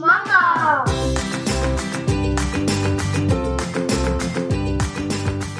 [0.00, 0.84] Mama.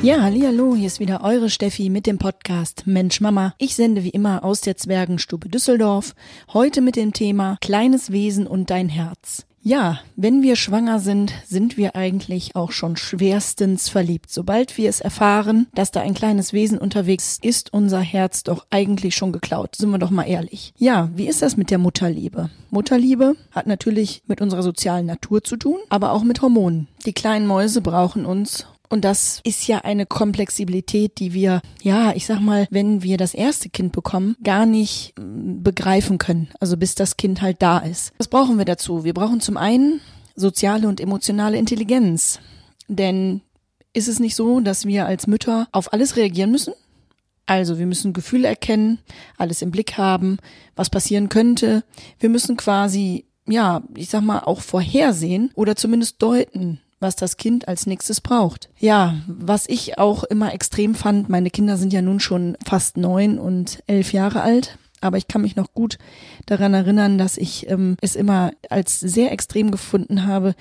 [0.02, 3.54] Ja, hallo, hier ist wieder eure Steffi mit dem Podcast Mensch Mama.
[3.58, 6.14] Ich sende wie immer aus der Zwergenstube Düsseldorf,
[6.54, 9.44] heute mit dem Thema Kleines Wesen und dein Herz.
[9.66, 14.30] Ja, wenn wir schwanger sind, sind wir eigentlich auch schon schwerstens verliebt.
[14.30, 18.64] Sobald wir es erfahren, dass da ein kleines Wesen unterwegs ist, ist unser Herz doch
[18.70, 19.74] eigentlich schon geklaut.
[19.74, 20.72] Sind wir doch mal ehrlich.
[20.78, 22.48] Ja, wie ist das mit der Mutterliebe?
[22.70, 26.86] Mutterliebe hat natürlich mit unserer sozialen Natur zu tun, aber auch mit Hormonen.
[27.04, 32.26] Die kleinen Mäuse brauchen uns und das ist ja eine Komplexibilität, die wir, ja, ich
[32.26, 36.48] sag mal, wenn wir das erste Kind bekommen, gar nicht mm, begreifen können.
[36.60, 38.12] Also bis das Kind halt da ist.
[38.18, 39.04] Was brauchen wir dazu?
[39.04, 40.00] Wir brauchen zum einen
[40.34, 42.40] soziale und emotionale Intelligenz.
[42.88, 43.40] Denn
[43.92, 46.74] ist es nicht so, dass wir als Mütter auf alles reagieren müssen?
[47.46, 48.98] Also wir müssen Gefühle erkennen,
[49.38, 50.38] alles im Blick haben,
[50.74, 51.84] was passieren könnte.
[52.18, 57.68] Wir müssen quasi, ja, ich sag mal, auch vorhersehen oder zumindest deuten, was das Kind
[57.68, 58.70] als nächstes braucht.
[58.78, 63.38] Ja, was ich auch immer extrem fand, meine Kinder sind ja nun schon fast neun
[63.38, 64.78] und elf Jahre alt.
[65.02, 65.98] Aber ich kann mich noch gut
[66.46, 70.54] daran erinnern, dass ich ähm, es immer als sehr extrem gefunden habe,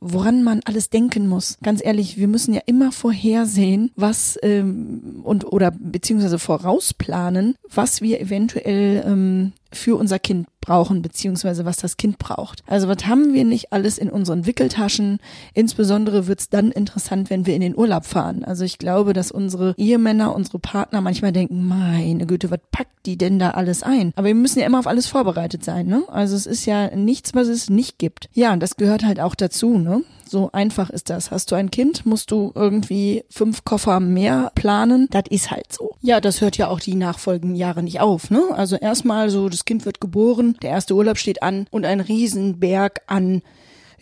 [0.00, 1.58] woran man alles denken muss.
[1.62, 8.20] Ganz ehrlich, wir müssen ja immer vorhersehen, was ähm, und oder beziehungsweise vorausplanen, was wir
[8.20, 12.62] eventuell ähm, für unser Kind brauchen, beziehungsweise was das Kind braucht.
[12.66, 15.18] Also was haben wir nicht alles in unseren Wickeltaschen?
[15.54, 18.44] Insbesondere wird's dann interessant, wenn wir in den Urlaub fahren.
[18.44, 23.18] Also ich glaube, dass unsere Ehemänner, unsere Partner manchmal denken, meine Güte, was packt die
[23.18, 24.12] denn da alles ein?
[24.16, 26.04] Aber wir müssen ja immer auf alles vorbereitet sein, ne?
[26.08, 28.28] Also es ist ja nichts, was es nicht gibt.
[28.32, 30.02] Ja, und das gehört halt auch dazu, ne?
[30.32, 31.30] So einfach ist das.
[31.30, 35.06] Hast du ein Kind, musst du irgendwie fünf Koffer mehr planen.
[35.10, 35.94] Das ist halt so.
[36.00, 38.30] Ja, das hört ja auch die nachfolgenden Jahre nicht auf.
[38.30, 38.42] Ne?
[38.52, 43.02] Also erstmal so, das Kind wird geboren, der erste Urlaub steht an und ein Riesenberg
[43.08, 43.42] an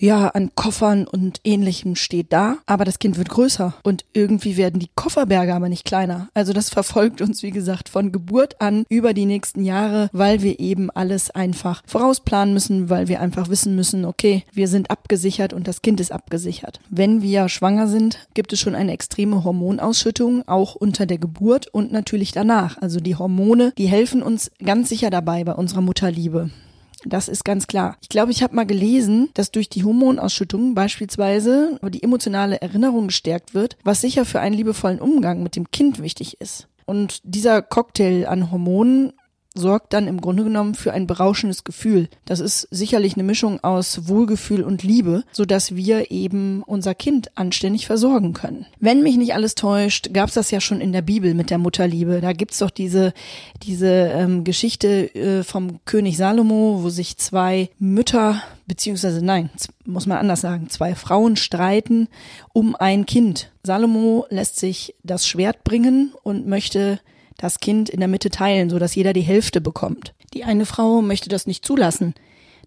[0.00, 4.80] ja, an Koffern und ähnlichem steht da, aber das Kind wird größer und irgendwie werden
[4.80, 6.28] die Kofferberge aber nicht kleiner.
[6.34, 10.58] Also das verfolgt uns, wie gesagt, von Geburt an über die nächsten Jahre, weil wir
[10.58, 15.68] eben alles einfach vorausplanen müssen, weil wir einfach wissen müssen, okay, wir sind abgesichert und
[15.68, 16.80] das Kind ist abgesichert.
[16.88, 21.92] Wenn wir schwanger sind, gibt es schon eine extreme Hormonausschüttung, auch unter der Geburt und
[21.92, 22.78] natürlich danach.
[22.80, 26.50] Also die Hormone, die helfen uns ganz sicher dabei bei unserer Mutterliebe.
[27.04, 27.96] Das ist ganz klar.
[28.02, 33.54] Ich glaube, ich habe mal gelesen, dass durch die Hormonausschüttung beispielsweise die emotionale Erinnerung gestärkt
[33.54, 36.68] wird, was sicher für einen liebevollen Umgang mit dem Kind wichtig ist.
[36.84, 39.12] Und dieser Cocktail an Hormonen
[39.54, 42.08] sorgt dann im Grunde genommen für ein berauschendes Gefühl.
[42.24, 47.36] Das ist sicherlich eine Mischung aus Wohlgefühl und Liebe, so dass wir eben unser Kind
[47.36, 48.66] anständig versorgen können.
[48.78, 51.58] Wenn mich nicht alles täuscht, gab es das ja schon in der Bibel mit der
[51.58, 52.20] Mutterliebe.
[52.20, 53.12] Da gibt's doch diese
[53.62, 59.50] diese ähm, Geschichte äh, vom König Salomo, wo sich zwei Mütter beziehungsweise nein,
[59.84, 62.06] muss man anders sagen, zwei Frauen streiten
[62.52, 63.50] um ein Kind.
[63.64, 67.00] Salomo lässt sich das Schwert bringen und möchte
[67.40, 70.14] das Kind in der Mitte teilen, so dass jeder die Hälfte bekommt.
[70.34, 72.14] Die eine Frau möchte das nicht zulassen,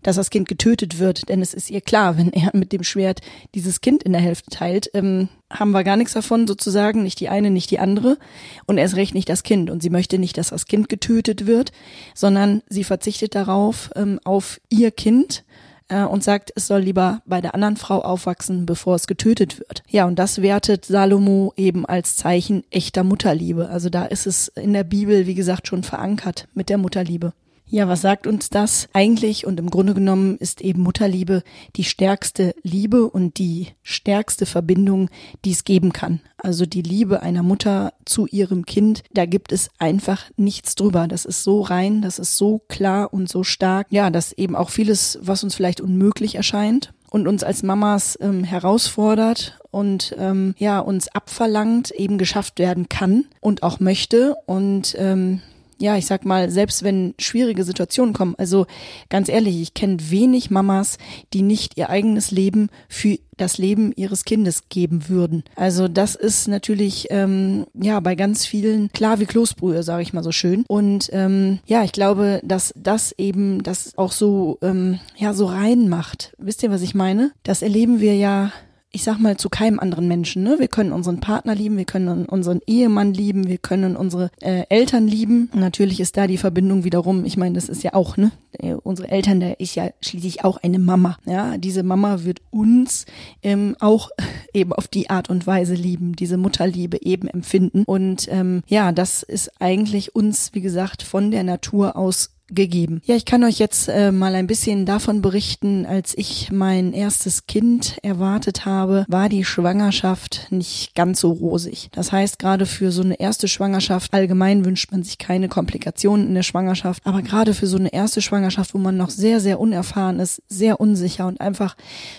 [0.01, 3.21] dass das Kind getötet wird, denn es ist ihr klar, wenn er mit dem Schwert
[3.55, 7.29] dieses Kind in der Hälfte teilt, ähm, haben wir gar nichts davon sozusagen, nicht die
[7.29, 8.17] eine, nicht die andere
[8.65, 9.69] und erst recht nicht das Kind.
[9.69, 11.71] Und sie möchte nicht, dass das Kind getötet wird,
[12.15, 15.43] sondern sie verzichtet darauf, ähm, auf ihr Kind
[15.89, 19.83] äh, und sagt, es soll lieber bei der anderen Frau aufwachsen, bevor es getötet wird.
[19.89, 23.69] Ja, und das wertet Salomo eben als Zeichen echter Mutterliebe.
[23.69, 27.33] Also da ist es in der Bibel, wie gesagt, schon verankert mit der Mutterliebe.
[27.65, 29.47] Ja, was sagt uns das eigentlich?
[29.47, 31.43] Und im Grunde genommen ist eben Mutterliebe
[31.75, 35.09] die stärkste Liebe und die stärkste Verbindung,
[35.43, 36.21] die es geben kann.
[36.37, 41.07] Also die Liebe einer Mutter zu ihrem Kind, da gibt es einfach nichts drüber.
[41.07, 43.87] Das ist so rein, das ist so klar und so stark.
[43.89, 48.43] Ja, dass eben auch vieles, was uns vielleicht unmöglich erscheint, und uns als Mamas ähm,
[48.43, 55.39] herausfordert und ähm, ja uns abverlangt eben geschafft werden kann und auch möchte und ähm,
[55.79, 58.65] ja, ich sag mal, selbst wenn schwierige Situationen kommen, also
[59.09, 60.97] ganz ehrlich, ich kenne wenig Mamas,
[61.33, 65.43] die nicht ihr eigenes Leben für das Leben ihres Kindes geben würden.
[65.55, 70.23] Also das ist natürlich ähm, ja bei ganz vielen klar wie Kloßbrühe, sage ich mal
[70.23, 70.65] so schön.
[70.67, 75.89] Und ähm, ja, ich glaube, dass das eben das auch so ähm, ja so rein
[75.89, 76.33] macht.
[76.37, 77.31] Wisst ihr, was ich meine?
[77.43, 78.51] Das erleben wir ja
[78.93, 80.43] ich sag mal, zu keinem anderen Menschen.
[80.43, 80.57] Ne?
[80.59, 85.07] Wir können unseren Partner lieben, wir können unseren Ehemann lieben, wir können unsere äh, Eltern
[85.07, 85.49] lieben.
[85.53, 88.31] Natürlich ist da die Verbindung wiederum, ich meine, das ist ja auch, ne?
[88.51, 91.17] Äh, unsere Eltern, da ist ja schließlich auch eine Mama.
[91.25, 93.07] Ja, diese Mama wird uns
[93.41, 94.11] ähm, auch
[94.53, 97.83] eben auf die Art und Weise lieben, diese Mutterliebe eben empfinden.
[97.85, 103.01] Und ähm, ja, das ist eigentlich uns, wie gesagt, von der Natur aus gegeben.
[103.05, 107.47] Ja, ich kann euch jetzt äh, mal ein bisschen davon berichten, als ich mein erstes
[107.47, 111.89] Kind erwartet habe, war die Schwangerschaft nicht ganz so rosig.
[111.91, 116.35] Das heißt, gerade für so eine erste Schwangerschaft, allgemein wünscht man sich keine Komplikationen in
[116.35, 120.19] der Schwangerschaft, aber gerade für so eine erste Schwangerschaft, wo man noch sehr, sehr unerfahren
[120.19, 121.75] ist, sehr unsicher und einfach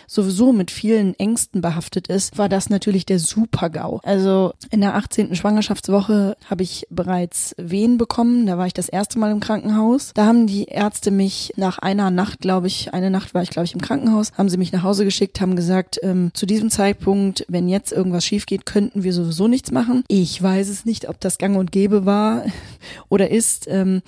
[0.06, 4.00] sowieso mit vielen Ängsten behaftet ist, war das natürlich der Super-GAU.
[4.02, 5.34] Also in der 18.
[5.34, 10.12] Schwangerschaftswoche habe ich bereits Wehen bekommen, da war ich das erste Mal im Krankenhaus.
[10.14, 13.66] Da haben die Ärzte mich nach einer Nacht, glaube ich, eine Nacht war ich, glaube
[13.66, 17.44] ich, im Krankenhaus, haben sie mich nach Hause geschickt, haben gesagt, ähm, zu diesem Zeitpunkt,
[17.48, 20.04] wenn jetzt irgendwas schief geht, könnten wir sowieso nichts machen.
[20.08, 22.44] Ich weiß es nicht, ob das gang und gäbe war
[23.08, 23.66] oder ist.
[23.68, 24.02] Ähm,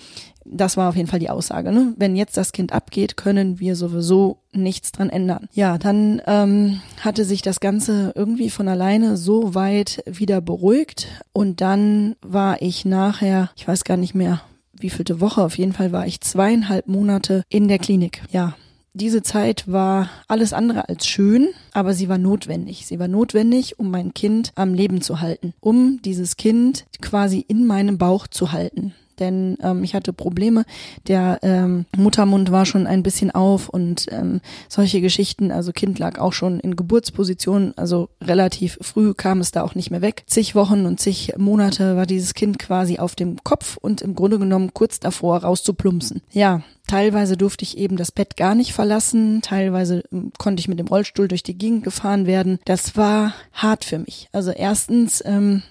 [0.49, 1.73] das war auf jeden Fall die Aussage.
[1.73, 1.95] Ne?
[1.97, 5.49] Wenn jetzt das Kind abgeht, können wir sowieso nichts dran ändern.
[5.53, 11.61] Ja, dann ähm, hatte sich das Ganze irgendwie von alleine so weit wieder beruhigt und
[11.61, 14.41] dann war ich nachher, ich weiß gar nicht mehr,
[14.79, 18.23] wievielte Woche, auf jeden Fall war ich zweieinhalb Monate in der Klinik.
[18.31, 18.57] Ja,
[18.95, 22.87] diese Zeit war alles andere als schön, aber sie war notwendig.
[22.87, 27.67] Sie war notwendig, um mein Kind am Leben zu halten, um dieses Kind quasi in
[27.67, 30.65] meinem Bauch zu halten denn ähm, ich hatte Probleme.
[31.09, 35.51] Der ähm, Muttermund war schon ein bisschen auf und ähm, solche Geschichten.
[35.51, 39.91] Also Kind lag auch schon in Geburtsposition, also relativ früh kam es da auch nicht
[39.91, 40.25] mehr weg.
[40.27, 44.39] Zig Wochen und zig Monate war dieses Kind quasi auf dem Kopf und im Grunde
[44.39, 46.23] genommen kurz davor rauszuplumpsen.
[46.33, 50.79] Ja, Teilweise durfte ich eben das Bett gar nicht verlassen, teilweise ähm, konnte ich mit
[50.79, 52.59] dem Rollstuhl durch die Gegend gefahren werden.
[52.65, 54.29] Das war hart für mich.
[54.33, 55.63] Also erstens ähm,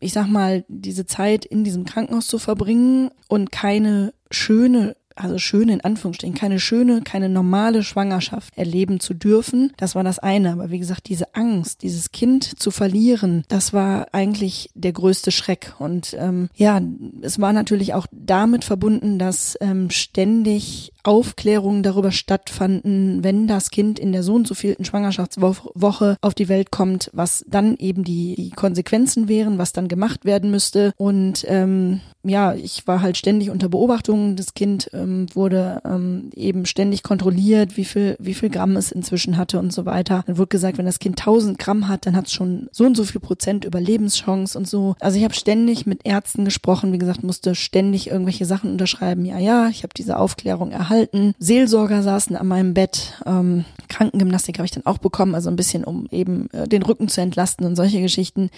[0.00, 5.72] ich sag mal, diese Zeit in diesem Krankenhaus zu verbringen und keine schöne also schöne
[5.72, 9.72] in Anführungsstrichen, keine schöne, keine normale Schwangerschaft erleben zu dürfen.
[9.78, 10.52] Das war das eine.
[10.52, 15.74] Aber wie gesagt, diese Angst, dieses Kind zu verlieren, das war eigentlich der größte Schreck.
[15.78, 16.80] Und ähm, ja,
[17.22, 24.00] es war natürlich auch damit verbunden, dass ähm, ständig Aufklärungen darüber stattfanden, wenn das Kind
[24.00, 28.34] in der so und so vielten Schwangerschaftswoche auf die Welt kommt, was dann eben die,
[28.34, 30.92] die Konsequenzen wären, was dann gemacht werden müsste.
[30.96, 34.34] Und ähm, ja, ich war halt ständig unter Beobachtung.
[34.34, 39.36] Das Kind ähm, wurde ähm, eben ständig kontrolliert, wie viel, wie viel Gramm es inzwischen
[39.36, 40.24] hatte und so weiter.
[40.26, 42.96] Dann wurde gesagt, wenn das Kind 1000 Gramm hat, dann hat es schon so und
[42.96, 44.96] so viel Prozent Überlebenschance und so.
[44.98, 46.92] Also ich habe ständig mit Ärzten gesprochen.
[46.92, 49.24] Wie gesagt, musste ständig irgendwelche Sachen unterschreiben.
[49.24, 51.34] Ja, ja, ich habe diese Aufklärung erhalten gehalten.
[51.38, 53.14] Seelsorger saßen an meinem Bett.
[53.26, 57.08] Ähm, Krankengymnastik habe ich dann auch bekommen, also ein bisschen, um eben äh, den Rücken
[57.08, 58.50] zu entlasten und solche Geschichten.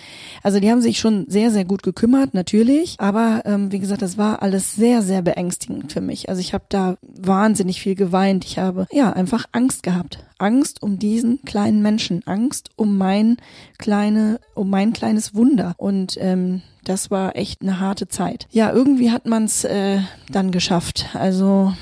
[0.43, 2.97] Also die haben sich schon sehr, sehr gut gekümmert, natürlich.
[2.99, 6.29] Aber ähm, wie gesagt, das war alles sehr, sehr beängstigend für mich.
[6.29, 8.45] Also ich habe da wahnsinnig viel geweint.
[8.45, 10.25] Ich habe ja einfach Angst gehabt.
[10.39, 13.39] Angst um diesen kleinen Menschen, Angst um mein
[13.77, 15.75] kleine, um mein kleines Wunder.
[15.77, 18.47] Und ähm, das war echt eine harte Zeit.
[18.51, 19.99] Ja, irgendwie hat man es äh,
[20.31, 21.07] dann geschafft.
[21.13, 21.75] Also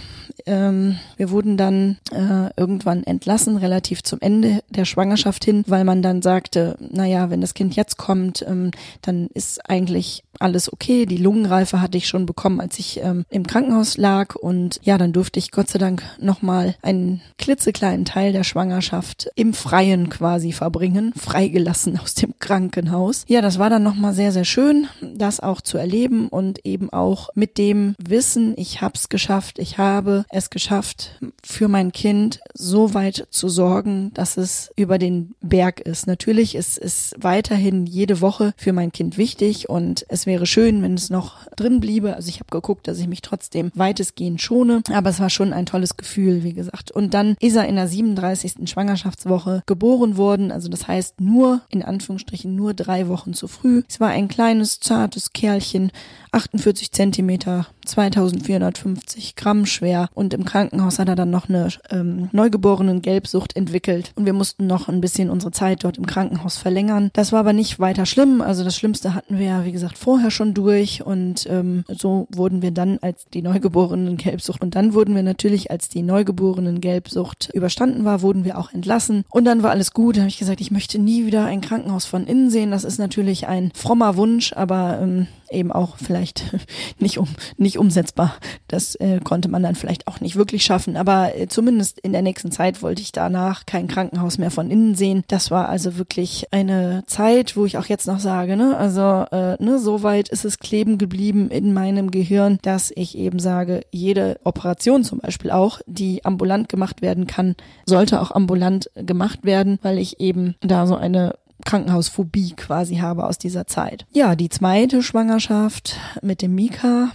[0.47, 6.03] ähm, wir wurden dann äh, irgendwann entlassen, relativ zum Ende der Schwangerschaft hin, weil man
[6.03, 8.71] dann sagte, naja, wenn das Kind jetzt kommt, ähm,
[9.03, 11.07] dann ist eigentlich alles okay.
[11.07, 14.35] Die Lungenreife hatte ich schon bekommen, als ich ähm, im Krankenhaus lag.
[14.35, 19.55] Und ja, dann durfte ich Gott sei Dank nochmal einen klitzekleinen Teil der Schwangerschaft im
[19.55, 23.25] Freien quasi verbringen, freigelassen aus dem Krankenhaus.
[23.29, 27.31] Ja, das war dann nochmal sehr, sehr schön, das auch zu erleben und eben auch
[27.35, 32.95] mit dem Wissen, ich habe es geschafft, ich habe es geschafft, für mein Kind so
[32.95, 36.07] weit zu sorgen, dass es über den Berg ist.
[36.07, 40.95] Natürlich ist es weiterhin jede Woche für mein Kind wichtig und es wäre schön, wenn
[40.95, 42.15] es noch drin bliebe.
[42.15, 44.83] Also ich habe geguckt, dass ich mich trotzdem weitestgehend schone.
[44.93, 46.91] Aber es war schon ein tolles Gefühl, wie gesagt.
[46.91, 48.69] Und dann ist er in der 37.
[48.69, 50.53] Schwangerschaftswoche geboren worden.
[50.53, 53.83] Also das heißt nur, in Anführungsstrichen, nur drei Wochen zu früh.
[53.89, 55.91] Es war ein kleines, zartes Kerlchen,
[56.37, 60.09] 48 Zentimeter, 2450 Gramm schwer.
[60.13, 64.13] Und im Krankenhaus hat er dann noch eine ähm, neugeborenen Gelbsucht entwickelt.
[64.17, 67.11] Und wir mussten noch ein bisschen unsere Zeit dort im Krankenhaus verlängern.
[67.15, 68.43] Das war aber nicht weiter schlimm.
[68.43, 72.61] Also das Schlimmste hatten wir ja, wie gesagt, vorher schon durch und ähm, so wurden
[72.61, 77.51] wir dann als die neugeborenen Gelbsucht und dann wurden wir natürlich, als die neugeborenen Gelbsucht
[77.55, 80.17] überstanden war, wurden wir auch entlassen und dann war alles gut.
[80.17, 82.71] Da habe ich gesagt, ich möchte nie wieder ein Krankenhaus von innen sehen.
[82.71, 86.55] Das ist natürlich ein frommer Wunsch, aber ähm, eben auch vielleicht
[86.99, 88.35] nicht um nicht umsetzbar.
[88.69, 90.97] Das äh, konnte man dann vielleicht auch nicht wirklich schaffen.
[90.97, 94.95] Aber äh, zumindest in der nächsten Zeit wollte ich danach kein Krankenhaus mehr von innen
[94.95, 95.25] sehen.
[95.29, 99.63] Das war also wirklich eine Zeit, wo ich auch jetzt noch sage, ne, also äh,
[99.63, 104.39] ne, so weit ist es kleben geblieben in meinem Gehirn, dass ich eben sage, jede
[104.45, 109.99] Operation zum Beispiel auch, die ambulant gemacht werden kann, sollte auch ambulant gemacht werden, weil
[109.99, 111.35] ich eben da so eine
[111.65, 114.07] Krankenhausphobie quasi habe aus dieser Zeit.
[114.13, 117.11] Ja, die zweite Schwangerschaft mit dem Mika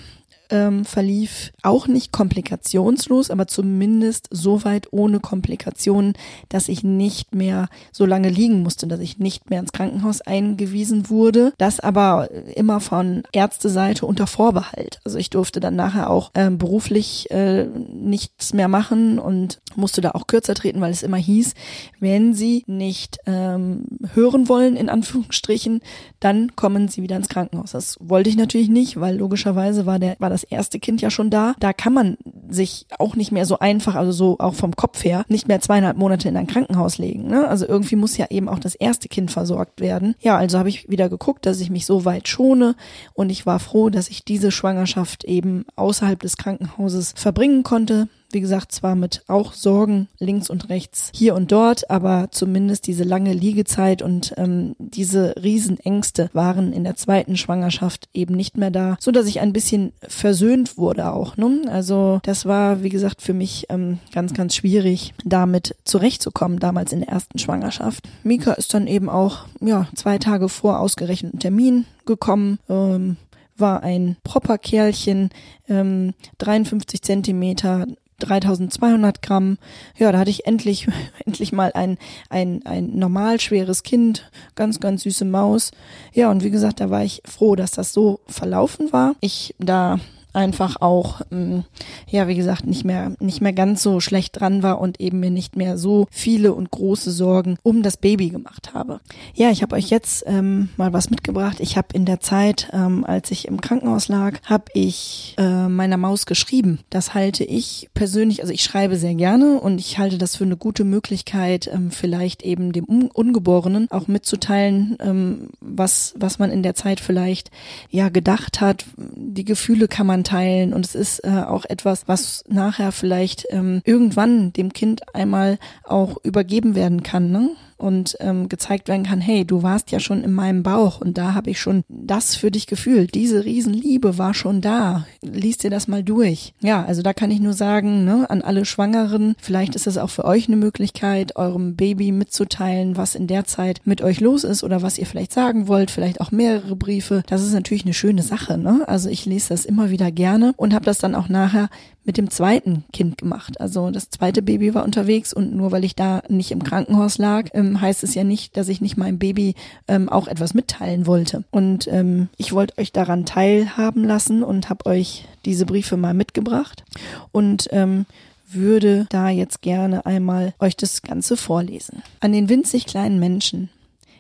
[0.52, 6.14] ähm, verlief auch nicht komplikationslos, aber zumindest so weit ohne Komplikationen,
[6.50, 11.10] dass ich nicht mehr so lange liegen musste, dass ich nicht mehr ins Krankenhaus eingewiesen
[11.10, 11.54] wurde.
[11.58, 15.00] Das aber immer von Ärzteseite unter Vorbehalt.
[15.06, 20.12] Also ich durfte dann nachher auch ähm, beruflich äh, nichts mehr machen und musste da
[20.12, 21.54] auch kürzer treten, weil es immer hieß,
[22.00, 25.82] wenn Sie nicht ähm, hören wollen, in Anführungsstrichen,
[26.20, 27.72] dann kommen Sie wieder ins Krankenhaus.
[27.72, 31.30] Das wollte ich natürlich nicht, weil logischerweise war der war das erste Kind ja schon
[31.30, 31.56] da.
[31.60, 32.18] Da kann man
[32.50, 35.98] sich auch nicht mehr so einfach, also so auch vom Kopf her, nicht mehr zweieinhalb
[35.98, 37.28] Monate in ein Krankenhaus legen.
[37.28, 37.48] Ne?
[37.48, 40.16] Also irgendwie muss ja eben auch das erste Kind versorgt werden.
[40.20, 42.76] Ja, also habe ich wieder geguckt, dass ich mich so weit schone
[43.14, 48.08] und ich war froh, dass ich diese Schwangerschaft eben außerhalb des Krankenhauses verbringen konnte.
[48.34, 53.04] Wie gesagt, zwar mit auch Sorgen links und rechts hier und dort, aber zumindest diese
[53.04, 58.98] lange Liegezeit und ähm, diese Riesenängste waren in der zweiten Schwangerschaft eben nicht mehr da,
[59.00, 61.38] so dass ich ein bisschen versöhnt wurde auch.
[61.38, 61.62] Ne?
[61.70, 67.02] Also das war, wie gesagt, für mich ähm, ganz, ganz schwierig, damit zurechtzukommen, damals in
[67.02, 68.08] der ersten Schwangerschaft.
[68.24, 72.60] Mika ist dann eben auch ja zwei Tage vor ausgerechneten Termin gekommen.
[72.70, 73.18] Ähm,
[73.58, 75.30] war ein proper Kerlchen,
[75.70, 77.86] ähm, 53 Zentimeter,
[78.22, 79.58] 3200 Gramm.
[79.98, 80.88] Ja, da hatte ich endlich,
[81.26, 81.98] endlich mal ein,
[82.30, 85.72] ein, ein normal schweres Kind, ganz, ganz süße Maus.
[86.14, 89.16] Ja, und wie gesagt, da war ich froh, dass das so verlaufen war.
[89.22, 90.00] Ich da
[90.34, 91.64] einfach auch, ähm,
[92.08, 95.32] ja, wie gesagt, nicht mehr, nicht mehr ganz so schlecht dran war und eben mir
[95.32, 99.00] nicht mehr so viele und große Sorgen um das Baby gemacht habe.
[99.34, 101.60] Ja, ich habe euch jetzt ähm, mal was mitgebracht.
[101.60, 105.98] Ich habe in der Zeit, ähm, als ich im Krankenhaus lag, habe ich äh, meiner
[105.98, 106.80] Maus geschrieben.
[106.90, 110.58] Das halte ich persönlich, also ich schreibe sehr gerne und ich halte das für eine
[110.58, 116.76] gute Möglichkeit, ähm, vielleicht eben dem Ungeborenen auch mitzuteilen, ähm, was, was man in der
[116.76, 117.52] Zeit vielleicht
[117.90, 118.86] ja gedacht hat.
[118.98, 123.82] Die Gefühle kann man teilen und es ist äh, auch etwas, was nachher vielleicht ähm,
[123.86, 127.32] irgendwann dem Kind einmal auch übergeben werden kann.
[127.32, 127.52] Ne?
[127.82, 131.34] Und ähm, gezeigt werden kann, hey, du warst ja schon in meinem Bauch und da
[131.34, 133.16] habe ich schon das für dich gefühlt.
[133.16, 135.06] Diese Riesenliebe war schon da.
[135.22, 136.54] Lies dir das mal durch.
[136.62, 140.10] Ja, also da kann ich nur sagen, ne, an alle Schwangeren, vielleicht ist es auch
[140.10, 144.64] für euch eine Möglichkeit, eurem Baby mitzuteilen, was in der Zeit mit euch los ist
[144.64, 147.24] oder was ihr vielleicht sagen wollt, vielleicht auch mehrere Briefe.
[147.28, 148.84] Das ist natürlich eine schöne Sache, ne?
[148.88, 151.70] Also ich lese das immer wieder gerne und habe das dann auch nachher
[152.04, 153.62] mit dem zweiten Kind gemacht.
[153.62, 157.50] Also das zweite Baby war unterwegs und nur weil ich da nicht im Krankenhaus lag,
[157.54, 159.56] ähm, heißt es ja nicht, dass ich nicht meinem Baby
[159.88, 161.44] ähm, auch etwas mitteilen wollte.
[161.52, 166.84] Und ähm, ich wollte euch daran teilhaben lassen und habe euch diese Briefe mal mitgebracht
[167.32, 168.06] und ähm,
[168.48, 172.02] würde da jetzt gerne einmal euch das Ganze vorlesen.
[172.20, 173.70] An den winzig kleinen Menschen,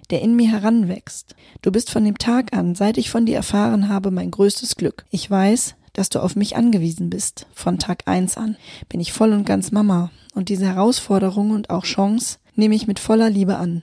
[0.09, 1.35] der in mir heranwächst.
[1.61, 5.05] Du bist von dem Tag an, seit ich von dir erfahren habe, mein größtes Glück.
[5.09, 7.47] Ich weiß, dass du auf mich angewiesen bist.
[7.53, 8.57] Von Tag eins an
[8.89, 12.99] bin ich voll und ganz Mama und diese Herausforderung und auch Chance nehme ich mit
[12.99, 13.81] voller Liebe an.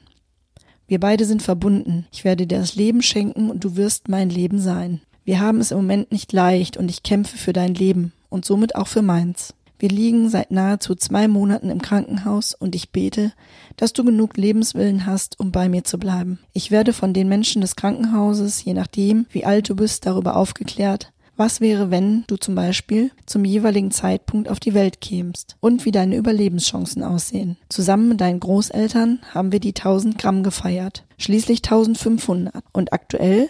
[0.87, 2.07] Wir beide sind verbunden.
[2.13, 5.01] Ich werde dir das Leben schenken und du wirst mein Leben sein.
[5.25, 8.75] Wir haben es im Moment nicht leicht und ich kämpfe für dein Leben und somit
[8.75, 9.55] auch für meins.
[9.79, 13.33] Wir liegen seit nahezu zwei Monaten im Krankenhaus und ich bete,
[13.77, 16.41] dass du genug Lebenswillen hast, um bei mir zu bleiben.
[16.53, 21.13] Ich werde von den Menschen des Krankenhauses, je nachdem, wie alt du bist, darüber aufgeklärt,
[21.39, 25.93] was wäre, wenn du zum Beispiel zum jeweiligen Zeitpunkt auf die Welt kämst und wie
[25.93, 27.57] deine Überlebenschancen aussehen?
[27.69, 33.49] Zusammen mit deinen Großeltern haben wir die 1000 Gramm gefeiert, schließlich 1500 und aktuell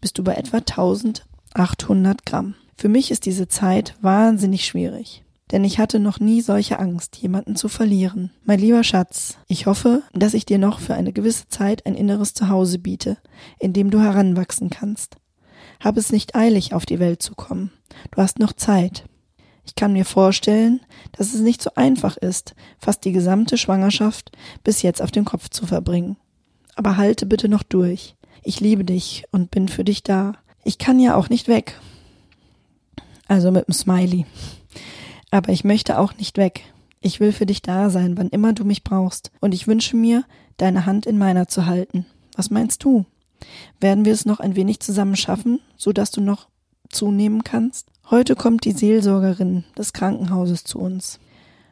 [0.00, 2.54] bist du bei etwa 1800 Gramm.
[2.76, 5.22] Für mich ist diese Zeit wahnsinnig schwierig.
[5.52, 8.32] Denn ich hatte noch nie solche Angst, jemanden zu verlieren.
[8.44, 12.34] Mein lieber Schatz, ich hoffe, dass ich dir noch für eine gewisse Zeit ein inneres
[12.34, 13.16] Zuhause biete,
[13.60, 15.16] in dem du heranwachsen kannst.
[15.80, 17.70] Hab es nicht eilig, auf die Welt zu kommen.
[18.10, 19.04] Du hast noch Zeit.
[19.66, 20.80] Ich kann mir vorstellen,
[21.12, 24.30] dass es nicht so einfach ist, fast die gesamte Schwangerschaft
[24.62, 26.16] bis jetzt auf dem Kopf zu verbringen.
[26.76, 28.14] Aber halte bitte noch durch.
[28.42, 30.34] Ich liebe dich und bin für dich da.
[30.62, 31.80] Ich kann ja auch nicht weg.
[33.26, 34.24] Also mit dem Smiley.
[35.30, 36.62] Aber ich möchte auch nicht weg.
[37.00, 39.32] Ich will für dich da sein, wann immer du mich brauchst.
[39.40, 40.24] Und ich wünsche mir,
[40.56, 42.06] deine Hand in meiner zu halten.
[42.36, 43.04] Was meinst du?
[43.80, 46.48] Werden wir es noch ein wenig zusammen schaffen, so dass du noch
[46.88, 47.88] zunehmen kannst?
[48.10, 51.18] Heute kommt die Seelsorgerin des Krankenhauses zu uns.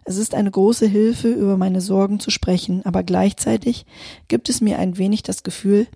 [0.04, 3.86] Es ist eine große Hilfe, über meine Sorgen zu sprechen, aber gleichzeitig
[4.28, 5.86] gibt es mir ein wenig das Gefühl,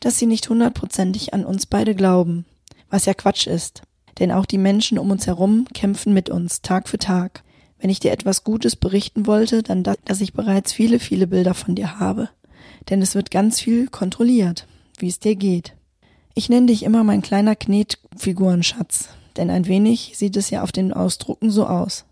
[0.00, 2.46] dass sie nicht hundertprozentig an uns beide glauben,
[2.88, 3.82] was ja Quatsch ist.
[4.20, 7.42] Denn auch die Menschen um uns herum kämpfen mit uns, Tag für Tag.
[7.78, 11.54] Wenn ich dir etwas Gutes berichten wollte, dann das, dass ich bereits viele, viele Bilder
[11.54, 12.30] von dir habe.
[12.88, 14.66] Denn es wird ganz viel kontrolliert
[15.00, 15.74] wie es dir geht.
[16.34, 20.92] Ich nenne dich immer mein kleiner Knetfigurenschatz, denn ein wenig sieht es ja auf den
[20.92, 22.04] Ausdrucken so aus.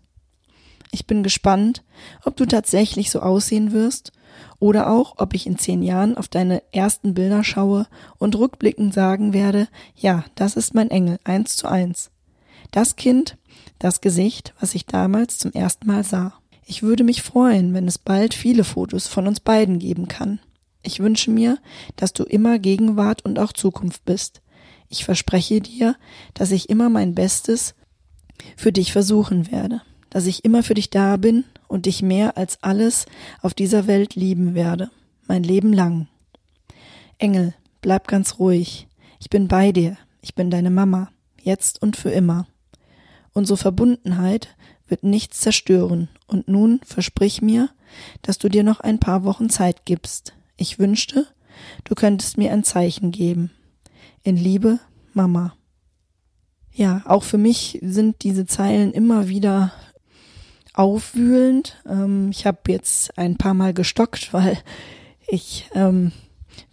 [0.91, 1.83] Ich bin gespannt,
[2.23, 4.11] ob du tatsächlich so aussehen wirst
[4.59, 9.33] oder auch, ob ich in zehn Jahren auf deine ersten Bilder schaue und rückblickend sagen
[9.33, 12.11] werde, ja, das ist mein Engel, eins zu eins.
[12.71, 13.37] Das Kind,
[13.79, 16.33] das Gesicht, was ich damals zum ersten Mal sah.
[16.65, 20.39] Ich würde mich freuen, wenn es bald viele Fotos von uns beiden geben kann.
[20.87, 21.57] Ich wünsche mir,
[21.97, 24.41] dass du immer Gegenwart und auch Zukunft bist.
[24.87, 25.97] Ich verspreche dir,
[26.33, 27.75] dass ich immer mein Bestes
[28.55, 32.63] für dich versuchen werde, dass ich immer für dich da bin und dich mehr als
[32.63, 33.05] alles
[33.41, 34.89] auf dieser Welt lieben werde,
[35.27, 36.07] mein Leben lang.
[37.17, 38.87] Engel, bleib ganz ruhig.
[39.19, 39.97] Ich bin bei dir.
[40.21, 42.47] Ich bin deine Mama, jetzt und für immer.
[43.33, 44.55] Unsere Verbundenheit
[44.87, 47.69] wird nichts zerstören, und nun versprich mir,
[48.21, 50.36] dass du dir noch ein paar Wochen Zeit gibst.
[50.57, 51.27] Ich wünschte,
[51.83, 53.51] du könntest mir ein Zeichen geben.
[54.23, 54.79] In Liebe,
[55.13, 55.55] Mama.
[56.73, 59.71] Ja, auch für mich sind diese Zeilen immer wieder
[60.73, 61.77] aufwühlend.
[61.87, 64.57] Ähm, ich habe jetzt ein paar Mal gestockt, weil
[65.27, 66.11] ich, ähm,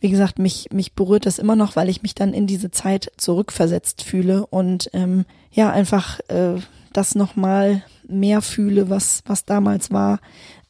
[0.01, 3.13] wie gesagt, mich, mich berührt das immer noch, weil ich mich dann in diese Zeit
[3.19, 6.57] zurückversetzt fühle und ähm, ja, einfach äh,
[6.95, 10.21] das nochmal mehr fühle, was, was damals war,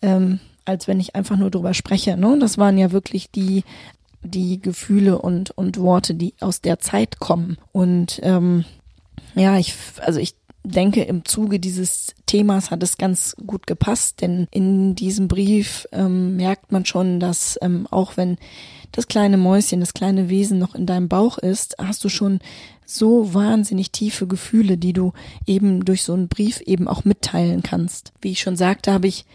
[0.02, 2.16] ähm, als wenn ich einfach nur drüber spreche.
[2.16, 2.36] Ne?
[2.38, 3.64] Das waren ja wirklich die,
[4.22, 7.58] die Gefühle und, und Worte, die aus der Zeit kommen.
[7.72, 8.64] Und ähm,
[9.34, 14.48] ja, ich, also ich denke, im Zuge dieses Themas hat es ganz gut gepasst, denn
[14.50, 18.38] in diesem Brief ähm, merkt man schon, dass ähm, auch wenn
[18.92, 22.38] das kleine Mäuschen, das kleine Wesen noch in deinem Bauch ist, hast du schon
[22.86, 25.12] so wahnsinnig tiefe Gefühle, die du
[25.46, 28.12] eben durch so einen Brief eben auch mitteilen kannst.
[28.20, 29.26] Wie ich schon sagte, habe ich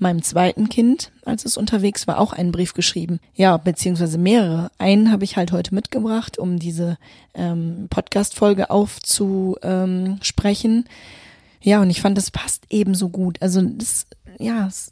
[0.00, 3.20] meinem zweiten Kind, als es unterwegs war, auch einen Brief geschrieben.
[3.34, 4.70] Ja, beziehungsweise mehrere.
[4.78, 6.98] Einen habe ich halt heute mitgebracht, um diese
[7.34, 10.86] ähm, Podcast-Folge aufzusprechen.
[11.62, 13.36] Ja, und ich fand, das passt eben so gut.
[13.42, 14.06] Also das,
[14.38, 14.90] ja, es,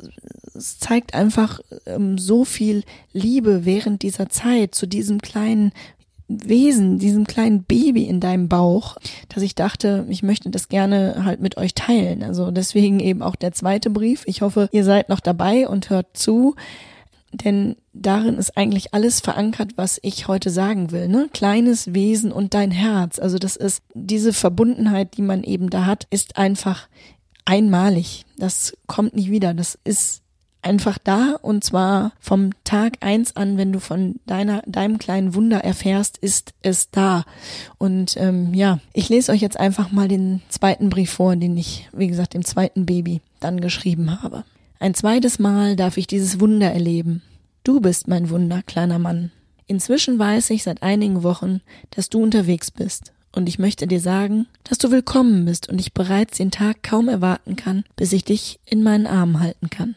[0.54, 5.72] es zeigt einfach ähm, so viel Liebe während dieser Zeit zu diesem kleinen
[6.28, 8.96] Wesen, diesem kleinen Baby in deinem Bauch,
[9.30, 12.22] dass ich dachte, ich möchte das gerne halt mit euch teilen.
[12.22, 14.24] Also deswegen eben auch der zweite Brief.
[14.26, 16.54] Ich hoffe, ihr seid noch dabei und hört zu,
[17.32, 21.08] denn darin ist eigentlich alles verankert, was ich heute sagen will.
[21.08, 21.28] Ne?
[21.32, 23.18] Kleines Wesen und dein Herz.
[23.18, 26.88] Also das ist diese Verbundenheit, die man eben da hat, ist einfach
[27.44, 28.24] einmalig.
[28.36, 29.54] Das kommt nicht wieder.
[29.54, 30.22] Das ist
[30.62, 35.58] einfach da und zwar vom Tag eins an, wenn du von deiner deinem kleinen Wunder
[35.58, 37.24] erfährst, ist es da.
[37.78, 41.88] Und ähm, ja, ich lese euch jetzt einfach mal den zweiten Brief vor, den ich,
[41.92, 44.44] wie gesagt, dem zweiten Baby dann geschrieben habe.
[44.80, 47.22] Ein zweites Mal darf ich dieses Wunder erleben.
[47.64, 49.32] Du bist mein Wunder, kleiner Mann.
[49.66, 53.12] Inzwischen weiß ich seit einigen Wochen, dass du unterwegs bist.
[53.32, 57.08] Und ich möchte dir sagen, dass du willkommen bist und ich bereits den Tag kaum
[57.08, 59.94] erwarten kann, bis ich dich in meinen Armen halten kann.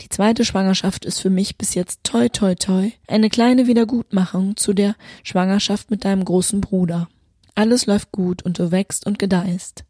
[0.00, 4.72] Die zweite Schwangerschaft ist für mich bis jetzt toi toi toi eine kleine Wiedergutmachung zu
[4.72, 7.08] der Schwangerschaft mit deinem großen Bruder.
[7.54, 9.84] Alles läuft gut und du wächst und gedeihst.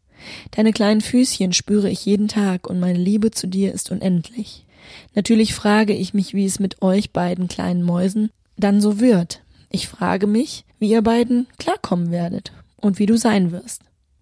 [0.51, 4.65] Deine kleinen Füßchen spüre ich jeden Tag und meine Liebe zu dir ist unendlich.
[5.13, 9.41] Natürlich frage ich mich, wie es mit euch beiden kleinen Mäusen dann so wird.
[9.69, 13.81] Ich frage mich, wie ihr beiden klarkommen werdet und wie du sein wirst.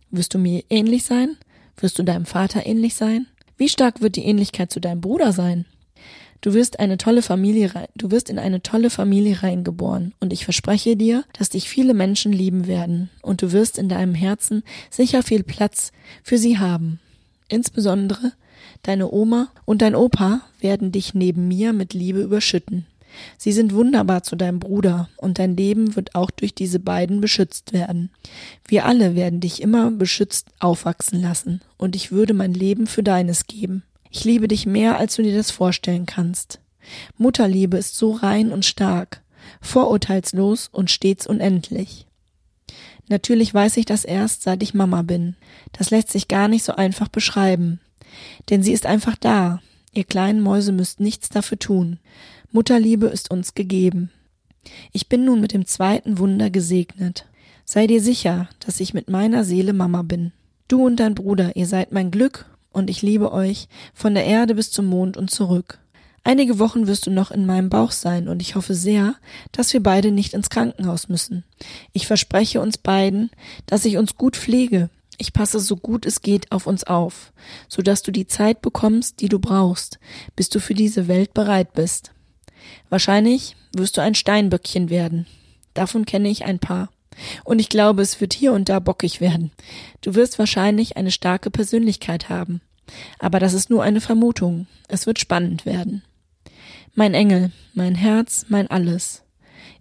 [0.10, 1.38] Wirst du mir ähnlich sein?
[1.78, 3.28] Wirst du deinem Vater ähnlich sein?
[3.58, 5.66] Wie stark wird die Ähnlichkeit zu deinem Bruder sein?
[6.42, 10.44] Du wirst eine tolle Familie rein, du wirst in eine tolle Familie reingeboren und ich
[10.44, 15.24] verspreche dir, dass dich viele Menschen lieben werden und du wirst in deinem Herzen sicher
[15.24, 15.92] viel Platz
[16.24, 17.00] für sie haben.
[17.48, 18.34] Insbesondere
[18.84, 22.86] deine Oma und dein Opa werden dich neben mir mit Liebe überschütten.
[23.38, 27.74] Sie sind wunderbar zu deinem Bruder und dein Leben wird auch durch diese beiden beschützt
[27.74, 28.10] werden.
[28.68, 33.48] Wir alle werden dich immer beschützt aufwachsen lassen und ich würde mein Leben für deines
[33.48, 33.84] geben.
[34.16, 36.62] Ich liebe dich mehr, als du dir das vorstellen kannst.
[37.18, 39.22] Mutterliebe ist so rein und stark,
[39.60, 42.08] vorurteilslos und stets unendlich.
[43.10, 45.36] Natürlich weiß ich das erst, seit ich Mama bin.
[45.74, 47.82] Das lässt sich gar nicht so einfach beschreiben.
[48.50, 49.62] Denn sie ist einfach da.
[49.94, 52.00] Ihr kleinen Mäuse müsst nichts dafür tun.
[52.54, 54.12] Mutterliebe ist uns gegeben.
[54.94, 57.26] Ich bin nun mit dem zweiten Wunder gesegnet.
[57.66, 60.32] Sei dir sicher, dass ich mit meiner Seele Mama bin.
[60.70, 62.46] Du und dein Bruder, ihr seid mein Glück
[62.76, 65.80] und ich liebe euch von der Erde bis zum Mond und zurück.
[66.24, 69.16] Einige Wochen wirst du noch in meinem Bauch sein und ich hoffe sehr,
[69.52, 71.44] dass wir beide nicht ins Krankenhaus müssen.
[71.94, 73.30] Ich verspreche uns beiden,
[73.68, 74.90] dass ich uns gut pflege.
[75.18, 77.32] Ich passe so gut es geht auf uns auf,
[77.70, 80.00] so dass du die Zeit bekommst, die du brauchst,
[80.36, 82.12] bis du für diese Welt bereit bist.
[82.90, 85.28] Wahrscheinlich wirst du ein Steinböckchen werden.
[85.74, 86.90] Davon kenne ich ein paar.
[87.44, 89.52] Und ich glaube, es wird hier und da bockig werden.
[90.02, 92.62] Du wirst wahrscheinlich eine starke Persönlichkeit haben.
[93.20, 94.68] Aber das ist nur eine Vermutung.
[94.88, 96.04] Es wird spannend werden.
[96.94, 99.24] Mein Engel, mein Herz, mein alles.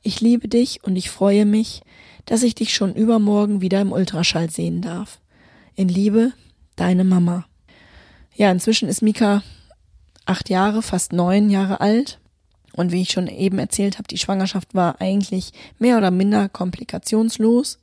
[0.03, 1.83] Ich liebe dich und ich freue mich,
[2.27, 5.21] dass ich dich schon übermorgen wieder im Ultraschall sehen darf.
[5.77, 6.33] In Liebe,
[6.77, 7.47] deine Mama.
[8.35, 9.43] Ja, inzwischen ist Mika
[10.27, 12.19] acht Jahre, fast neun Jahre alt.
[12.77, 17.79] Und wie ich schon eben erzählt habe, die Schwangerschaft war eigentlich mehr oder minder komplikationslos.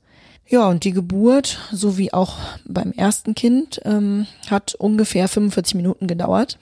[0.48, 6.08] Ja, und die Geburt, so wie auch beim ersten Kind, ähm, hat ungefähr 45 Minuten
[6.08, 6.60] gedauert.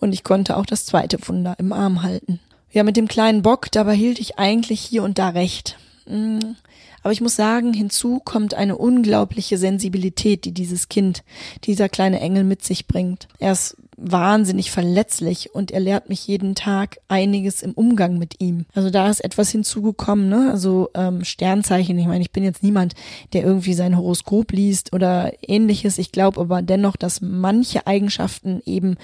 [0.00, 2.40] Und ich konnte auch das zweite Wunder im Arm halten.
[2.70, 5.76] Ja, mit dem kleinen Bock, dabei hielt ich eigentlich hier und da recht.
[6.06, 6.38] Mm,
[7.02, 11.22] aber ich muss sagen, hinzu kommt eine unglaubliche Sensibilität, die dieses Kind,
[11.64, 13.28] dieser kleine Engel mit sich bringt.
[13.38, 18.66] Er ist wahnsinnig verletzlich und er lehrt mich jeden Tag einiges im Umgang mit ihm.
[18.74, 20.50] Also da ist etwas hinzugekommen, ne?
[20.50, 21.98] Also ähm, Sternzeichen.
[21.98, 22.94] Ich meine, ich bin jetzt niemand,
[23.32, 25.98] der irgendwie sein Horoskop liest oder ähnliches.
[25.98, 28.96] Ich glaube aber dennoch, dass manche Eigenschaften eben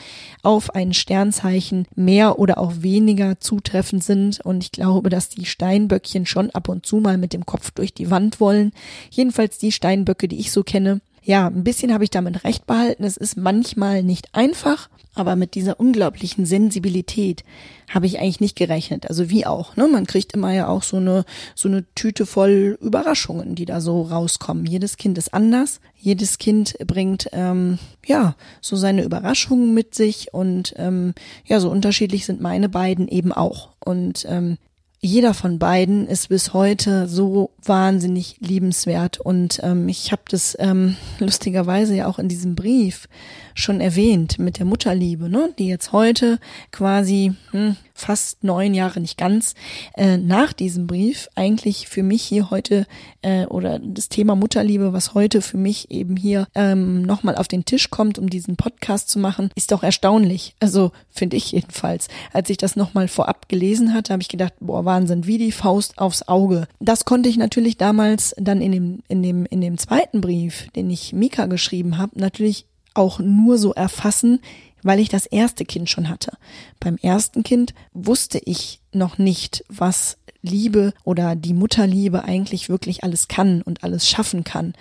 [0.42, 4.40] auf ein Sternzeichen mehr oder auch weniger zutreffend sind.
[4.44, 7.94] Und ich glaube, dass die Steinböckchen schon ab und zu mal mit dem Kopf durch
[7.94, 8.72] die Wand wollen.
[9.10, 13.04] Jedenfalls die Steinböcke, die ich so kenne, ja, ein bisschen habe ich damit recht behalten.
[13.04, 17.44] Es ist manchmal nicht einfach, aber mit dieser unglaublichen Sensibilität
[17.90, 19.10] habe ich eigentlich nicht gerechnet.
[19.10, 19.86] Also wie auch, ne?
[19.88, 24.00] Man kriegt immer ja auch so eine so eine Tüte voll Überraschungen, die da so
[24.00, 24.64] rauskommen.
[24.64, 25.82] Jedes Kind ist anders.
[25.98, 31.12] Jedes Kind bringt ähm, ja so seine Überraschungen mit sich und ähm,
[31.44, 33.74] ja, so unterschiedlich sind meine beiden eben auch.
[33.84, 34.56] Und ähm,
[35.00, 39.20] jeder von beiden ist bis heute so wahnsinnig liebenswert.
[39.20, 43.08] Und ähm, ich habe das ähm, lustigerweise ja auch in diesem Brief
[43.54, 46.38] schon erwähnt mit der Mutterliebe, ne, die jetzt heute
[46.72, 49.54] quasi hm, fast neun Jahre, nicht ganz,
[49.96, 52.86] äh, nach diesem Brief eigentlich für mich hier heute
[53.22, 57.64] äh, oder das Thema Mutterliebe, was heute für mich eben hier ähm, nochmal auf den
[57.64, 60.54] Tisch kommt, um diesen Podcast zu machen, ist doch erstaunlich.
[60.60, 62.08] Also finde ich jedenfalls.
[62.32, 65.98] Als ich das nochmal vorab gelesen hatte, habe ich gedacht, boah, Wahnsinn, wie die Faust
[65.98, 66.68] aufs Auge.
[66.80, 70.88] Das konnte ich natürlich damals dann in dem, in dem, in dem zweiten Brief, den
[70.90, 74.40] ich Mika geschrieben habe, natürlich auch nur so erfassen,
[74.82, 76.32] weil ich das erste Kind schon hatte.
[76.80, 83.28] Beim ersten Kind wusste ich noch nicht, was Liebe oder die Mutterliebe eigentlich wirklich alles
[83.28, 84.74] kann und alles schaffen kann.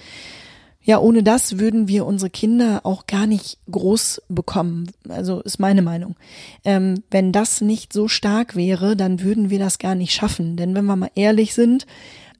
[0.87, 4.89] Ja, ohne das würden wir unsere Kinder auch gar nicht groß bekommen.
[5.09, 6.15] Also ist meine Meinung.
[6.63, 10.55] Ähm, wenn das nicht so stark wäre, dann würden wir das gar nicht schaffen.
[10.55, 11.85] Denn wenn wir mal ehrlich sind,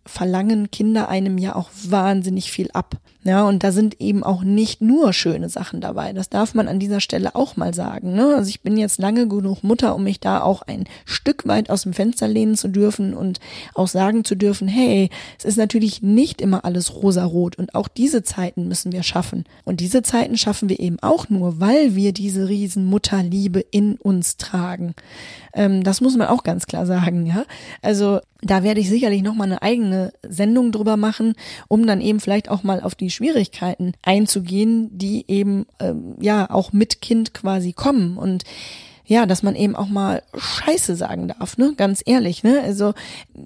[0.07, 2.97] verlangen Kinder einem ja auch wahnsinnig viel ab.
[3.27, 6.13] Ja, und da sind eben auch nicht nur schöne Sachen dabei.
[6.13, 8.13] Das darf man an dieser Stelle auch mal sagen.
[8.13, 8.35] Ne?
[8.35, 11.83] Also ich bin jetzt lange genug Mutter, um mich da auch ein Stück weit aus
[11.83, 13.41] dem Fenster lehnen zu dürfen und
[13.73, 18.23] auch sagen zu dürfen, hey, es ist natürlich nicht immer alles rosarot und auch diese
[18.23, 19.43] Zeiten müssen wir schaffen.
[19.65, 24.37] Und diese Zeiten schaffen wir eben auch nur, weil wir diese riesen Mutterliebe in uns
[24.37, 24.95] tragen.
[25.53, 27.43] Ähm, das muss man auch ganz klar sagen, ja.
[27.81, 31.33] Also da werde ich sicherlich noch mal eine eigene Sendung drüber machen,
[31.67, 36.73] um dann eben vielleicht auch mal auf die Schwierigkeiten einzugehen, die eben ähm, ja auch
[36.73, 38.43] mit Kind quasi kommen und
[39.09, 41.73] ja, dass man eben auch mal Scheiße sagen darf, ne?
[41.77, 42.61] Ganz ehrlich, ne?
[42.61, 42.93] Also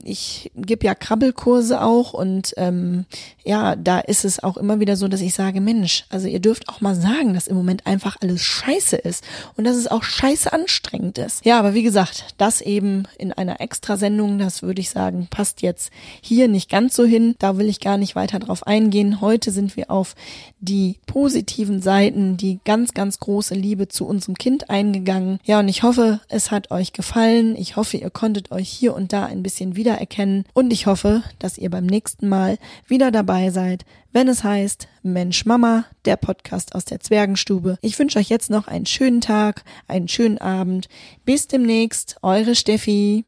[0.04, 3.06] ich gebe ja Krabbelkurse auch und ähm,
[3.44, 6.70] ja, da ist es auch immer wieder so, dass ich sage, Mensch, also ihr dürft
[6.70, 9.24] auch mal sagen, dass im Moment einfach alles Scheiße ist
[9.58, 11.46] und dass es auch Scheiße anstrengend ist.
[11.46, 15.92] Ja, aber wie gesagt, das eben in einer Extrasendung, das würde ich sagen, passt jetzt
[16.22, 17.36] hier nicht ganz so hin.
[17.40, 19.22] Da will ich gar nicht weiter drauf eingehen.
[19.22, 20.16] Heute sind wir auf
[20.60, 25.40] die positiven Seiten, die ganz, ganz große Liebe zu unserem Kind eingegangen.
[25.44, 27.56] Ja, und ich hoffe, es hat euch gefallen.
[27.56, 30.46] Ich hoffe, ihr konntet euch hier und da ein bisschen wiedererkennen.
[30.54, 35.46] Und ich hoffe, dass ihr beim nächsten Mal wieder dabei seid, wenn es heißt Mensch
[35.46, 37.78] Mama, der Podcast aus der Zwergenstube.
[37.82, 40.88] Ich wünsche euch jetzt noch einen schönen Tag, einen schönen Abend.
[41.26, 43.20] Bis demnächst, eure Steffi.